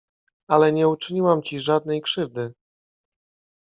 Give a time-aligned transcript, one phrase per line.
[0.47, 2.53] Ale nie uczyniłam ci żadnej krzywdy.